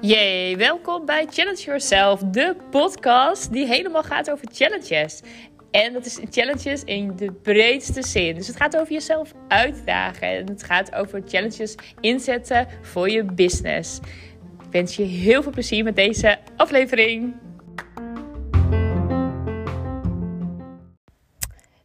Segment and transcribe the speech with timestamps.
[0.00, 5.20] Yay, welkom bij Challenge Yourself, de podcast die helemaal gaat over challenges.
[5.70, 8.34] En dat is challenges in de breedste zin.
[8.34, 13.98] Dus het gaat over jezelf uitdagen en het gaat over challenges inzetten voor je business.
[14.64, 17.34] Ik wens je heel veel plezier met deze aflevering.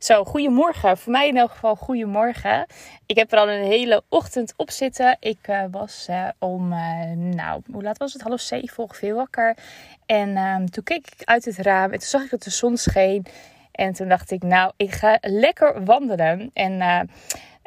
[0.05, 0.97] Zo, goedemorgen.
[0.97, 2.65] Voor mij in elk geval goedemorgen.
[3.05, 5.17] Ik heb er al een hele ochtend op zitten.
[5.19, 8.21] Ik uh, was uh, om, uh, nou, hoe laat was het?
[8.21, 9.57] Half zeven ongeveer wakker.
[10.05, 12.77] En ehm, toen keek ik uit het raam en toen zag ik dat de zon
[12.77, 13.25] scheen.
[13.71, 16.51] En toen dacht ik, nou, ik ga lekker wandelen.
[16.53, 16.81] En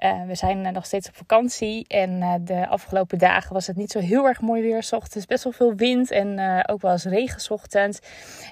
[0.05, 3.91] uh, we zijn nog steeds op vakantie en uh, de afgelopen dagen was het niet
[3.91, 4.83] zo heel erg mooi weer.
[4.83, 7.99] S ochtends best wel veel wind en ook wel eens regen ochtends.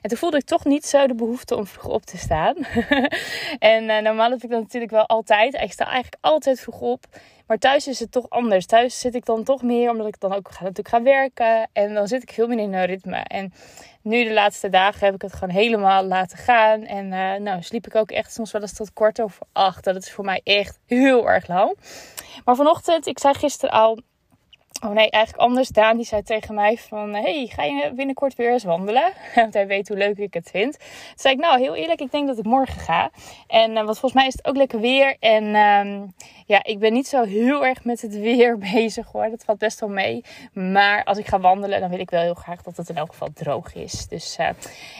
[0.03, 2.55] En toen voelde ik toch niet zo de behoefte om vroeg op te staan.
[3.59, 5.55] en normaal heb ik dat natuurlijk wel altijd.
[5.55, 7.05] Ik sta eigenlijk altijd vroeg op.
[7.47, 8.67] Maar thuis is het toch anders.
[8.67, 11.69] Thuis zit ik dan toch meer, omdat ik dan ook ga, natuurlijk ga werken.
[11.73, 13.17] En dan zit ik veel meer in een ritme.
[13.17, 13.53] En
[14.03, 16.83] nu de laatste dagen heb ik het gewoon helemaal laten gaan.
[16.83, 19.85] En uh, nou sliep ik ook echt soms wel eens tot kwart over acht.
[19.85, 21.77] Dat is voor mij echt heel erg lang.
[22.45, 23.99] Maar vanochtend, ik zei gisteren al
[24.85, 25.69] Oh nee, eigenlijk anders.
[25.69, 27.15] Daan die zei tegen mij van...
[27.15, 29.13] hey, ga je binnenkort weer eens wandelen?
[29.35, 30.79] Want hij weet hoe leuk ik het vind.
[30.79, 33.11] Toen zei ik, nou heel eerlijk, ik denk dat ik morgen ga.
[33.47, 35.17] En uh, volgens mij is het ook lekker weer.
[35.21, 36.15] En um,
[36.47, 39.31] ja, ik ben niet zo heel erg met het weer bezig hoor.
[39.31, 40.25] Dat valt best wel mee.
[40.53, 43.11] Maar als ik ga wandelen, dan wil ik wel heel graag dat het in elk
[43.11, 44.07] geval droog is.
[44.09, 44.49] Dus, uh,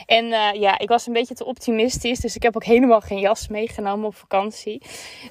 [0.05, 2.19] en uh, ja, ik was een beetje te optimistisch.
[2.19, 4.81] Dus ik heb ook helemaal geen jas meegenomen op vakantie.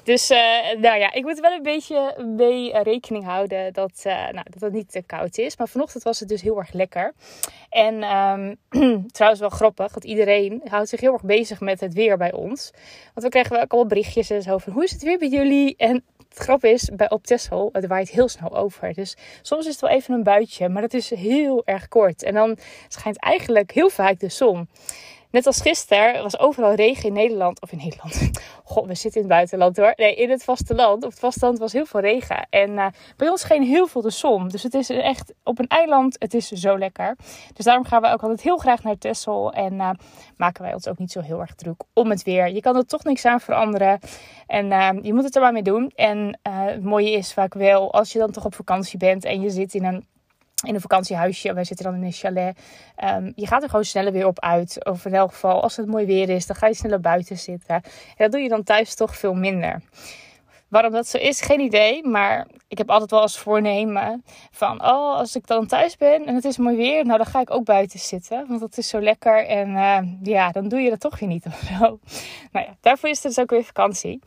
[0.03, 0.29] Dus
[0.77, 4.91] nou ja, ik moet wel een beetje mee rekening houden dat nou, dat het niet
[4.91, 5.57] te koud is.
[5.57, 7.13] Maar vanochtend was het dus heel erg lekker.
[7.77, 8.57] En um,
[9.11, 12.71] trouwens wel grappig, want iedereen houdt zich heel erg bezig met het weer bij ons.
[13.13, 15.75] Want we krijgen ook al berichtjes en zo van hoe is het weer bij jullie?
[15.75, 18.93] En het grap is, bij, op Texel, het waait heel snel over.
[18.93, 22.23] Dus soms is het wel even een buitje, maar dat is heel erg kort.
[22.23, 24.67] En dan schijnt eigenlijk heel vaak de zon.
[25.37, 27.61] Net als gisteren was overal regen in Nederland.
[27.61, 28.31] Of in Nederland.
[28.63, 29.93] God, we zitten in het buitenland hoor.
[29.95, 31.03] Nee, in het vasteland.
[31.03, 32.47] Op het vasteland was heel veel regen.
[32.49, 32.87] En uh,
[33.17, 34.47] bij ons scheen heel veel de zon.
[34.47, 36.15] Dus het is echt op een eiland.
[36.19, 37.15] Het is zo lekker.
[37.53, 39.53] Dus daarom gaan we ook altijd heel graag naar Texel.
[39.53, 39.89] En uh,
[40.37, 42.49] maken wij ons ook niet zo heel erg druk om het weer.
[42.49, 43.99] Je kan er toch niks aan veranderen.
[44.47, 45.91] En uh, je moet het er maar mee doen.
[45.95, 49.49] En het mooie is vaak wel, als je dan toch op vakantie bent en je
[49.49, 50.05] zit in een
[50.65, 51.53] in een vakantiehuisje.
[51.53, 52.59] Wij zitten dan in een chalet.
[53.03, 54.85] Um, je gaat er gewoon sneller weer op uit.
[54.85, 57.75] Of in elk geval, als het mooi weer is, dan ga je sneller buiten zitten.
[57.75, 57.83] En
[58.17, 59.81] dat doe je dan thuis toch veel minder.
[60.67, 62.07] Waarom dat zo is, geen idee.
[62.07, 64.81] Maar ik heb altijd wel als voornemen van...
[64.81, 67.05] Oh, als ik dan thuis ben en het is mooi weer...
[67.05, 68.45] Nou, dan ga ik ook buiten zitten.
[68.47, 69.47] Want dat is zo lekker.
[69.47, 71.99] En uh, ja, dan doe je dat toch weer niet of zo.
[72.51, 74.19] Nou ja, daarvoor is het dus ook weer vakantie.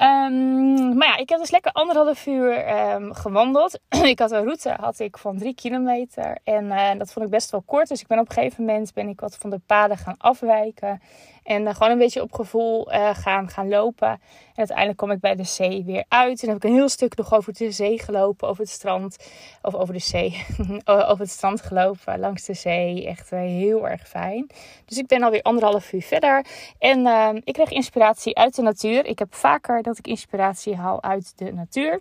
[0.00, 3.78] Um, maar ja, ik heb dus lekker anderhalf uur um, gewandeld.
[4.02, 6.38] ik had een route had ik van drie kilometer.
[6.44, 7.88] En uh, dat vond ik best wel kort.
[7.88, 11.00] Dus ik ben op een gegeven moment ben ik wat van de paden gaan afwijken.
[11.48, 14.08] En uh, gewoon een beetje op gevoel uh, gaan, gaan lopen.
[14.08, 14.18] En
[14.54, 16.42] uiteindelijk kom ik bij de zee weer uit.
[16.42, 18.48] En heb ik een heel stuk nog over de zee gelopen.
[18.48, 19.28] Over het strand.
[19.62, 20.44] Of over de zee.
[20.84, 22.18] over het strand gelopen.
[22.18, 23.06] Langs de zee.
[23.06, 24.46] Echt heel erg fijn.
[24.84, 26.46] Dus ik ben alweer anderhalf uur verder.
[26.78, 29.06] En uh, ik kreeg inspiratie uit de natuur.
[29.06, 32.00] Ik heb vaker dat ik inspiratie haal uit de natuur.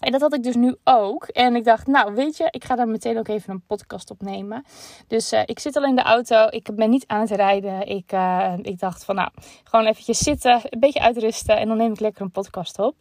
[0.00, 1.24] En dat had ik dus nu ook.
[1.24, 4.64] En ik dacht, nou weet je, ik ga daar meteen ook even een podcast opnemen.
[5.06, 6.46] Dus uh, ik zit al in de auto.
[6.50, 7.86] Ik ben niet aan het rijden.
[7.86, 9.30] Ik, uh, ik dacht van nou,
[9.64, 11.56] gewoon eventjes zitten, een beetje uitrusten.
[11.56, 12.96] En dan neem ik lekker een podcast op.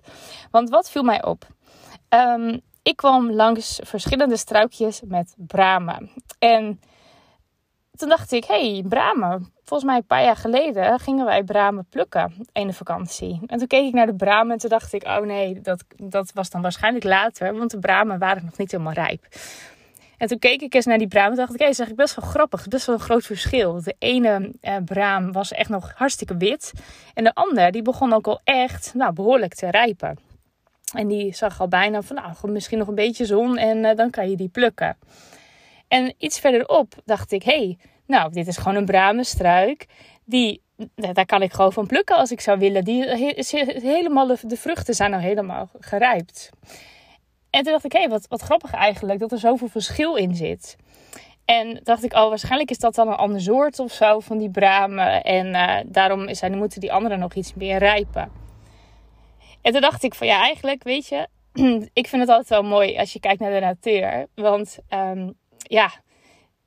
[0.51, 1.47] Want wat viel mij op?
[2.09, 6.09] Um, ik kwam langs verschillende struikjes met bramen.
[6.39, 6.79] En
[8.03, 9.53] toen dacht ik, hey, bramen.
[9.63, 13.39] Volgens mij een paar jaar geleden gingen wij bramen plukken in de vakantie.
[13.45, 16.31] En toen keek ik naar de bramen en toen dacht ik, oh nee, dat, dat
[16.33, 17.57] was dan waarschijnlijk later.
[17.57, 19.25] Want de bramen waren nog niet helemaal rijp.
[20.17, 22.15] En toen keek ik eens naar die braam en dacht ik, hé, is eigenlijk best
[22.15, 22.67] wel grappig.
[22.67, 23.81] Best wel een groot verschil.
[23.83, 26.73] De ene eh, braam was echt nog hartstikke wit.
[27.13, 30.17] En de andere, die begon ook al echt nou, behoorlijk te rijpen.
[30.95, 34.09] En die zag al bijna van, nou, misschien nog een beetje zon en uh, dan
[34.09, 34.97] kan je die plukken.
[35.87, 37.77] En iets verderop dacht ik, hé, hey,
[38.07, 39.85] nou, dit is gewoon een bramenstruik.
[40.25, 40.61] Die,
[40.95, 42.83] daar kan ik gewoon van plukken als ik zou willen.
[42.83, 43.09] Die,
[43.81, 46.49] helemaal, de vruchten zijn nou helemaal gerijpt.
[47.49, 50.35] En toen dacht ik, hé, hey, wat, wat grappig eigenlijk dat er zoveel verschil in
[50.35, 50.75] zit.
[51.45, 54.49] En dacht ik, oh, waarschijnlijk is dat dan een ander soort of zo van die
[54.49, 55.23] bramen.
[55.23, 58.31] En uh, daarom zijn, moeten die anderen nog iets meer rijpen.
[59.61, 61.27] En toen dacht ik van ja, eigenlijk, weet je,
[61.93, 64.27] ik vind het altijd wel mooi als je kijkt naar de natuur.
[64.35, 65.91] Want um, ja,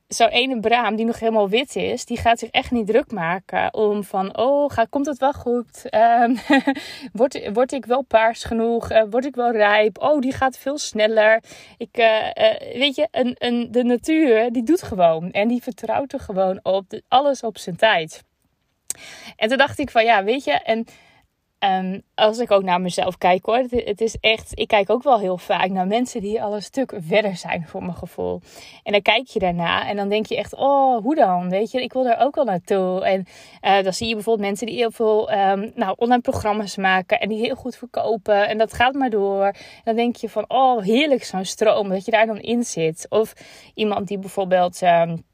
[0.09, 3.75] zo'n ene braam die nog helemaal wit is, die gaat zich echt niet druk maken
[3.75, 5.95] om van, oh, gaat, komt het wel goed?
[5.95, 6.39] Um,
[7.13, 8.91] word, word ik wel paars genoeg?
[8.91, 10.03] Uh, word ik wel rijp?
[10.03, 11.43] Oh, die gaat veel sneller.
[11.77, 15.31] Ik, uh, uh, weet je, een, een, de natuur, die doet gewoon.
[15.31, 17.01] En die vertrouwt er gewoon op.
[17.09, 18.25] Alles op zijn tijd.
[19.37, 20.87] En toen dacht ik van, ja, weet je, en
[21.59, 25.19] Um, als ik ook naar mezelf kijk hoor, het, is echt, ik kijk ook wel
[25.19, 28.41] heel vaak naar mensen die al een stuk verder zijn voor mijn gevoel.
[28.83, 31.51] En dan kijk je daarna en dan denk je echt, oh, hoe dan?
[31.51, 33.05] Weet je, ik wil daar ook wel naartoe.
[33.05, 33.27] En
[33.63, 37.29] uh, dan zie je bijvoorbeeld mensen die heel veel um, nou, online programma's maken en
[37.29, 38.49] die heel goed verkopen.
[38.49, 39.55] En dat gaat maar door.
[39.85, 43.07] Dan denk je van, oh, heerlijk zo'n stroom, dat je daar dan in zit.
[43.09, 43.33] Of
[43.75, 44.81] iemand die bijvoorbeeld.
[44.83, 45.25] Um,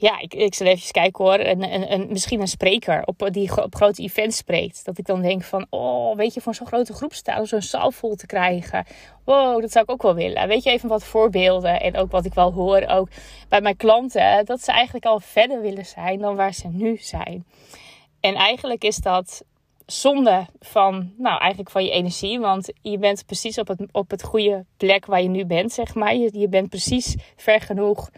[0.00, 1.38] ja, ik, ik zal even kijken hoor.
[1.38, 4.84] Een, een, misschien een spreker op, die op grote events spreekt.
[4.84, 7.90] Dat ik dan denk van, oh, weet je, voor zo'n grote groep staan, zo'n zaal
[7.90, 8.84] vol te krijgen.
[9.24, 10.48] Wow, dat zou ik ook wel willen.
[10.48, 11.80] Weet je, even wat voorbeelden.
[11.80, 13.08] En ook wat ik wel hoor, ook
[13.48, 17.44] bij mijn klanten, dat ze eigenlijk al verder willen zijn dan waar ze nu zijn.
[18.20, 19.44] En eigenlijk is dat
[19.86, 22.40] zonde van, nou, eigenlijk van je energie.
[22.40, 25.94] Want je bent precies op het, op het goede plek waar je nu bent, zeg
[25.94, 26.14] maar.
[26.14, 28.10] Je, je bent precies ver genoeg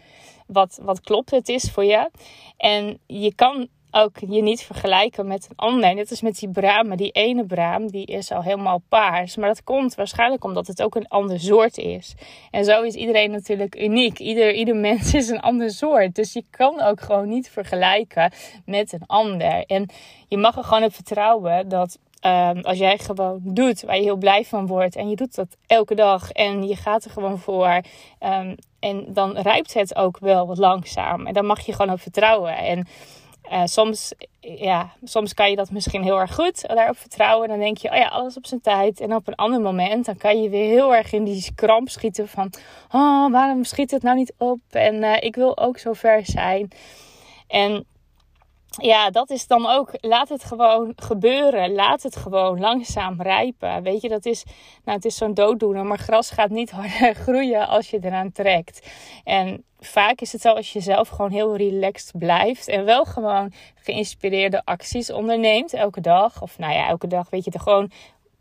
[0.47, 2.09] wat, wat klopt het is voor je.
[2.57, 5.95] En je kan ook je niet vergelijken met een ander.
[5.95, 6.97] Net als met die bramen.
[6.97, 9.35] Die ene braam die is al helemaal paars.
[9.35, 12.15] Maar dat komt waarschijnlijk omdat het ook een ander soort is.
[12.51, 14.19] En zo is iedereen natuurlijk uniek.
[14.19, 16.15] Ieder, ieder mens is een ander soort.
[16.15, 18.31] Dus je kan ook gewoon niet vergelijken
[18.65, 19.65] met een ander.
[19.65, 19.89] En
[20.27, 24.15] je mag er gewoon op vertrouwen dat Um, als jij gewoon doet waar je heel
[24.15, 27.81] blij van wordt en je doet dat elke dag en je gaat er gewoon voor.
[28.19, 31.27] Um, en dan rijpt het ook wel wat langzaam.
[31.27, 32.57] En dan mag je gewoon op vertrouwen.
[32.57, 32.87] En
[33.51, 37.47] uh, soms, ja, soms kan je dat misschien heel erg goed daarop vertrouwen.
[37.47, 38.99] Dan denk je, oh ja, alles op zijn tijd.
[38.99, 42.27] En op een ander moment, dan kan je weer heel erg in die kramp schieten
[42.27, 42.53] van...
[42.91, 44.59] Oh, waarom schiet het nou niet op?
[44.69, 46.71] En uh, ik wil ook zo ver zijn.
[47.47, 47.85] En
[48.81, 51.73] ja, dat is dan ook, laat het gewoon gebeuren.
[51.73, 53.83] Laat het gewoon langzaam rijpen.
[53.83, 54.43] Weet je, dat is,
[54.83, 58.87] nou, het is zo'n dooddoener, maar gras gaat niet harder groeien als je eraan trekt.
[59.23, 63.53] En vaak is het zo als je zelf gewoon heel relaxed blijft en wel gewoon
[63.75, 66.41] geïnspireerde acties onderneemt elke dag.
[66.41, 67.91] Of nou ja, elke dag weet je, gewoon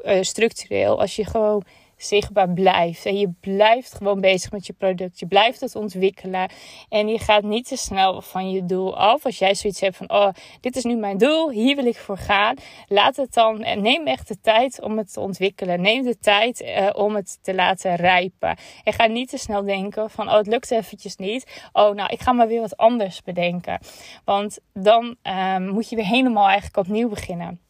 [0.05, 1.00] uh, structureel.
[1.00, 1.64] Als je gewoon
[2.05, 3.07] zichtbaar blijft.
[3.07, 5.19] En je blijft gewoon bezig met je product.
[5.19, 6.51] Je blijft het ontwikkelen.
[6.89, 9.25] En je gaat niet te snel van je doel af.
[9.25, 10.29] Als jij zoiets hebt van, oh,
[10.61, 11.51] dit is nu mijn doel.
[11.51, 12.57] Hier wil ik voor gaan.
[12.89, 15.81] Laat het dan, en neem echt de tijd om het te ontwikkelen.
[15.81, 18.57] Neem de tijd uh, om het te laten rijpen.
[18.85, 21.69] En ga niet te snel denken van, oh, het lukt eventjes niet.
[21.73, 23.79] Oh, nou, ik ga maar weer wat anders bedenken.
[24.25, 27.61] Want dan uh, moet je weer helemaal eigenlijk opnieuw beginnen.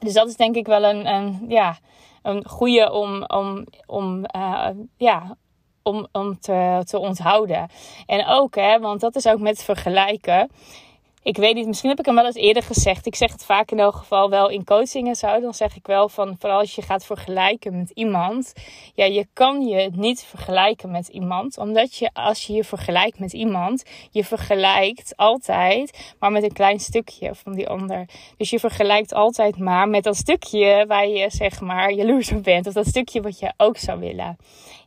[0.00, 1.78] Dus dat is denk ik wel een, een ja,
[2.22, 5.36] een goede om, om, om, uh, ja,
[5.82, 7.68] om, om te, te onthouden.
[8.06, 10.50] En ook, hè, want dat is ook met vergelijken
[11.28, 13.06] ik weet niet, misschien heb ik hem wel eens eerder gezegd.
[13.06, 15.40] Ik zeg het vaak in elk geval wel in coaching en zo.
[15.40, 18.52] Dan zeg ik wel van, vooral als je gaat vergelijken met iemand.
[18.94, 21.58] Ja, je kan je niet vergelijken met iemand.
[21.58, 26.80] Omdat je, als je je vergelijkt met iemand, je vergelijkt altijd maar met een klein
[26.80, 28.08] stukje van die ander.
[28.36, 32.66] Dus je vergelijkt altijd maar met dat stukje waar je zeg maar jaloers op bent.
[32.66, 34.36] Of dat stukje wat je ook zou willen.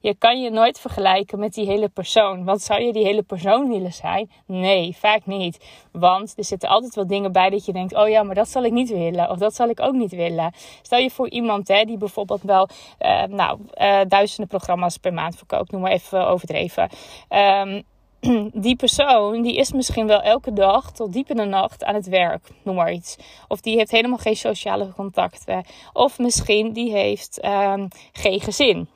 [0.02, 2.44] Je kan je nooit vergelijken met die hele persoon.
[2.44, 4.32] Want zou je die hele persoon willen zijn?
[4.46, 5.66] Nee, vaak niet.
[5.92, 8.64] Want er zitten altijd wel dingen bij dat je denkt: oh ja, maar dat zal
[8.64, 9.30] ik niet willen.
[9.30, 10.54] Of dat zal ik ook niet willen.
[10.82, 12.70] Stel je voor iemand hè, die bijvoorbeeld wel
[13.00, 15.72] uh, nou, uh, duizenden programma's per maand verkoopt.
[15.72, 16.90] Noem maar even overdreven.
[17.30, 17.84] Um,
[18.54, 22.08] die persoon die is misschien wel elke dag tot diep in de nacht aan het
[22.08, 23.18] werk, noem maar iets.
[23.48, 25.66] Of die heeft helemaal geen sociale contacten.
[25.94, 28.88] Of misschien die heeft um, geen gezin.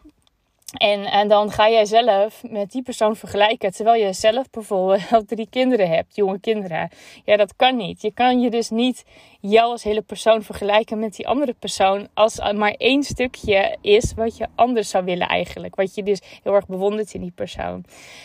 [0.75, 3.71] En, en dan ga jij zelf met die persoon vergelijken.
[3.71, 6.89] Terwijl je zelf bijvoorbeeld drie kinderen hebt, jonge kinderen.
[7.25, 8.01] Ja, dat kan niet.
[8.01, 9.03] Je kan je dus niet
[9.39, 12.07] jou als hele persoon vergelijken met die andere persoon.
[12.13, 15.75] Als er maar één stukje is wat je anders zou willen eigenlijk.
[15.75, 17.83] Wat je dus heel erg bewondert in die persoon.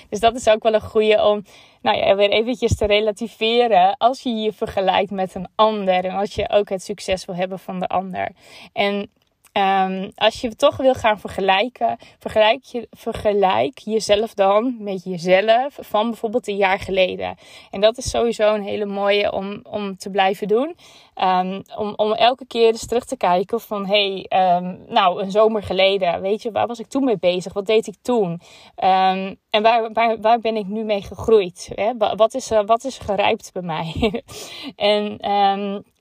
[0.09, 1.45] Dus dat is ook wel een goede om,
[1.83, 3.97] nou ja, weer eventjes te relativeren.
[3.97, 6.05] Als je je vergelijkt met een ander.
[6.05, 8.29] En als je ook het succes wil hebben van de ander.
[8.73, 9.11] En
[9.53, 16.09] Um, als je toch wil gaan vergelijken, vergelijk, je, vergelijk jezelf dan met jezelf van
[16.09, 17.37] bijvoorbeeld een jaar geleden.
[17.71, 20.77] En dat is sowieso een hele mooie om, om te blijven doen.
[21.23, 25.31] Um, om, om elke keer eens terug te kijken van hé, hey, um, nou een
[25.31, 27.53] zomer geleden, weet je, waar was ik toen mee bezig?
[27.53, 28.41] Wat deed ik toen?
[29.51, 31.71] en waar, waar, waar ben ik nu mee gegroeid?
[31.75, 31.93] Hè?
[32.17, 34.23] Wat, is, wat is gerijpt bij mij?
[34.77, 35.19] en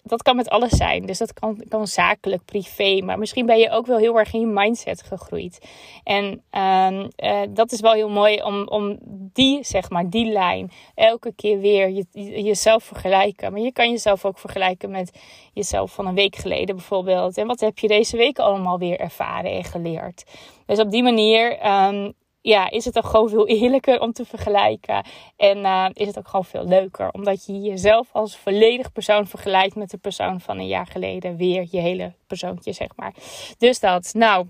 [0.10, 1.06] dat kan met alles zijn.
[1.06, 3.02] Dus dat kan, kan zakelijk, privé.
[3.04, 5.68] Maar misschien ben je ook wel heel erg in je mindset gegroeid.
[6.04, 8.98] En uh, uh, dat is wel heel mooi om, om
[9.34, 12.06] die, zeg maar, die lijn elke keer weer je,
[12.44, 13.52] jezelf vergelijken.
[13.52, 15.20] Maar je kan jezelf ook vergelijken met
[15.54, 17.38] jezelf van een week geleden bijvoorbeeld.
[17.38, 20.24] En wat heb je deze week allemaal weer ervaren en geleerd?
[20.66, 25.06] Dus op die manier um, ja, is het ook gewoon veel eerlijker om te vergelijken.
[25.38, 27.12] En uh, is het ook gewoon veel leuker.
[27.12, 31.38] Omdat je jezelf als volledig persoon vergelijkt met de persoon van een jaar geleden.
[31.38, 33.14] Weer je hele persoontje, zeg maar.
[33.58, 34.14] Dus dat.
[34.14, 34.48] Nou,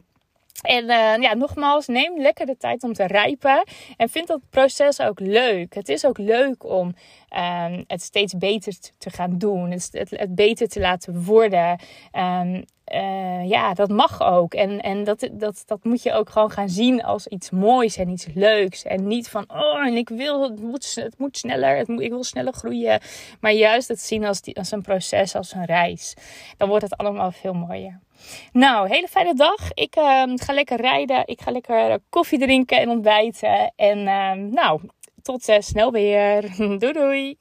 [0.62, 3.64] en uh, ja, nogmaals, neem lekker de tijd om te rijpen.
[3.98, 5.74] En vind dat proces ook leuk.
[5.74, 6.96] Het is ook leuk om
[7.68, 9.72] um, het steeds beter te gaan doen.
[9.72, 11.80] Het, het, beter te laten worden.
[12.12, 14.54] Um, uh, ja, dat mag ook.
[14.54, 18.10] En, en dat, dat, dat moet je ook gewoon gaan zien als iets moois en
[18.10, 18.84] iets leuks.
[18.84, 22.10] En niet van, oh, en ik wil, het moet, het moet sneller, het moet, ik
[22.10, 23.02] wil sneller groeien.
[23.40, 26.14] Maar juist het zien als, als een proces, als een reis.
[26.58, 28.00] Dan wordt het allemaal veel mooier.
[28.54, 29.74] Nou, hele fijne dag.
[29.74, 31.28] Ik uh, ga lekker rijden.
[31.28, 33.74] Ik ga lekker koffie drinken en ontbijten.
[33.76, 34.82] En uh, nou,
[35.22, 36.42] tot uh, snel weer.
[36.80, 37.38] doei doei.